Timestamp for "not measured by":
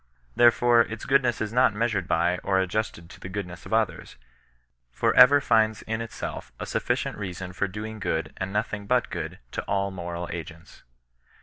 1.53-2.39